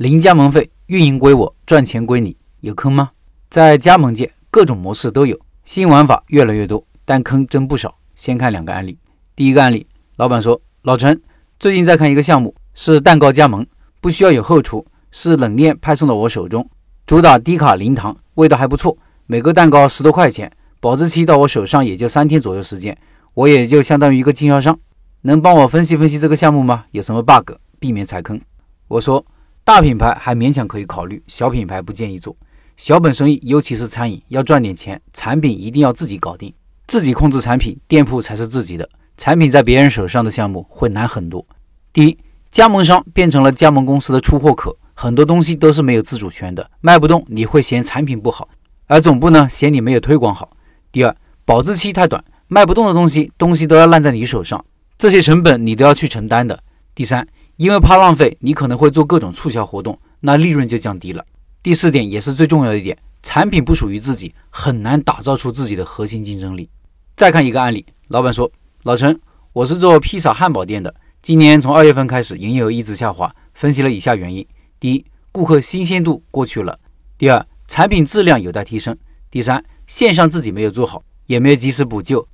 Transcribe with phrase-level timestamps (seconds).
[0.00, 3.10] 零加盟费，运营归我，赚钱归你，有坑吗？
[3.50, 7.94] 在加盟界，各种模式都有，新玩法越来越多，但坑真不少。
[8.14, 8.96] 先看两个案例。
[9.36, 9.86] 第一个案例，
[10.16, 11.20] 老板说：“老陈，
[11.58, 13.66] 最近在看一个项目，是蛋糕加盟，
[14.00, 16.66] 不需要有后厨，是冷链派送到我手中，
[17.04, 18.96] 主打低卡零糖，味道还不错，
[19.26, 22.96] 每个蛋糕十多块钱，保质期到我手上也就三天左右时间，
[23.34, 24.78] 我也就相当于一个经销商。
[25.20, 26.86] 能帮我分析分析这个项目吗？
[26.92, 28.40] 有什么 bug，避免踩坑？”
[28.88, 29.22] 我说
[29.64, 32.36] ：“大品牌还勉强可以考虑，小品牌不建议做。”
[32.76, 36.50] 小本生意，尤其是餐饮，要赚点钱，产品一定要自己搞定，
[36.86, 38.88] 自己控制产品，店铺才是自己的。
[39.18, 41.46] 产品在别人手上的项目会难很多。
[41.92, 42.16] 第一，
[42.50, 48.48] 加盟商变成了加盟公司的出货口，很多东西都是没有自主权的，卖不动你会嫌产品不好，
[48.86, 50.56] 而总部呢嫌你没有推广好。
[50.90, 54.64] 第二，保质期太短，卖不动的东西，东西都要烂在你手上，
[54.96, 56.62] 这些成本你都要去承担的。
[56.94, 57.28] 第三，
[57.60, 61.22] 因为怕浪费，你可能会做各种促销活动，那利润就降低了。
[61.62, 66.70] 第四点也是最重要的一点，产品不属于自己，很难打造出自己的核心竞争力。
[67.12, 68.50] 再看一个案例，老板说
[68.84, 69.20] ：“老陈，
[69.52, 73.30] 我是做披萨汉堡店的，今年从二月份开始，营业额一直下滑。
[73.52, 74.46] 分析了以下原因：
[74.78, 76.72] 第一，顾客新鲜度过去了；
[77.18, 78.94] 第二，产品质量有待提升；
[79.30, 82.26] 第三，线上自己没有做好，也没有及时补救。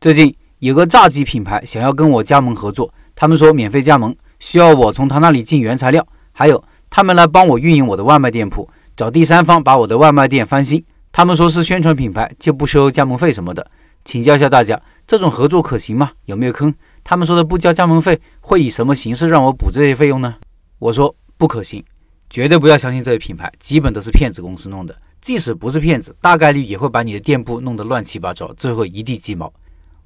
[0.00, 10.84] 最近有个炸鸡品牌想要跟我加盟合作，他们说免费加盟，需要我从他那里进原材料，还有。”他们来帮我运营我的外卖店铺，找第三方把我的外卖店翻新。
[11.12, 13.64] 他们说是宣传品牌，就不收加盟费什么的。
[14.04, 16.10] 请教一下大家，这种合作可行吗？
[16.24, 16.74] 有没有坑？
[17.04, 20.34] 他们说的不交加盟费，会以什么形式让我补这些费用呢？
[20.80, 21.84] 我说不可行，
[22.28, 25.00] 绝对不要相信这些品牌，基本都是骗子公司弄的。
[25.20, 29.52] 即使不是骗子，大概率也会把你的店铺弄得乱七八糟，最后一地鸡毛。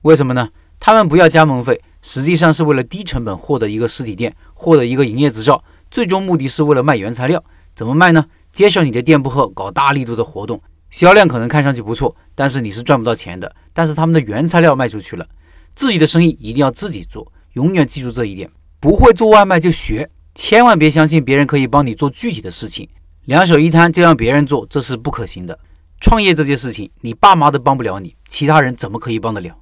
[0.00, 0.48] 为什么呢？
[0.80, 5.64] 他们不要加盟费，实际上是为了低成本获得一个实体店，获得一个营业执照。
[5.90, 7.42] 最终目的是为了卖原材料，
[7.74, 8.26] 怎么卖呢？
[8.52, 13.54] 接手你的店铺后，搞大力度的活动，销量可能看上去不错，但是你是赚不到钱的。
[13.72, 15.26] 但是他们的原材料卖出去了，
[15.74, 18.50] 自己的生意一定要自己做，永远记住这一点。
[18.80, 22.88] 不会做外卖就学，千万别相信别人可以帮你做具体的事情，
[23.26, 25.58] 两手一摊就让别人做，这是不可行的。
[26.00, 29.56] 创业这件事情，你爸妈都帮不了你，其他人怎么可以帮得了？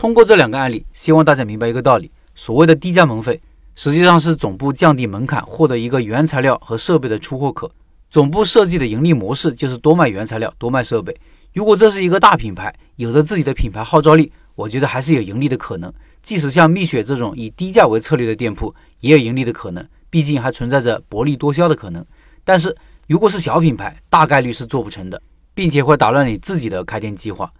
[0.00, 3.38] 通过这两个案例，希望大家明白一个道理：所谓的低加盟费。
[3.76, 7.70] 实际上是总部降低门槛，获得一个原材料和设备的出货口。
[8.08, 11.14] 总部设计的盈利模式就是多卖原材料，多卖设备。
[11.52, 15.92] 如果这是一个大品牌，有着自己的品牌号召力，我觉得还是有盈利的可能。
[16.22, 22.02] 即使像蜜雪这种以低价为策略的店铺，也有盈利的可能，毕竟还存在着薄利多销的可能。
[22.42, 22.74] 但是
[23.06, 25.20] 如果是小品牌，大概率是做不成的，
[25.52, 27.52] 并且会打乱你自己的开店计划。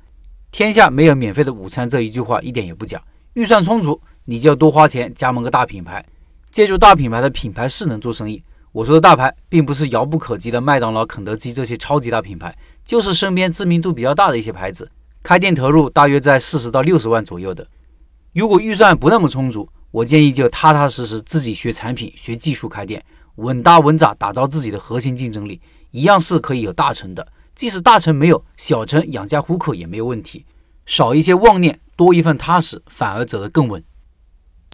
[0.53, 3.01] 天下没有免费的午餐这一句话一点也不假，
[3.35, 4.01] 预算充足。
[4.25, 6.05] 你就要多花钱加盟个大品牌，
[6.51, 8.43] 借助大品牌的品牌势能做生意。
[8.73, 14.91] 我说的大牌，并不是遥不可及的麦当劳、肯德基这些超级大品牌，就是身边知名度比较大的一些牌子。
[15.23, 17.67] 开店投入大约在四十到六十万左右的。
[18.33, 23.05] 如果预算不那么充足，我建议就踏踏实实自己学产品、学技术开店，
[23.37, 25.61] 稳打稳扎打造自己的核心竞争力，
[25.91, 27.27] 一样是可以有大成的。
[27.61, 30.47] 即使大臣没有，小臣养家糊口也没有问题。
[30.87, 33.85] 少一些妄念，多一份踏实，反而走得更稳。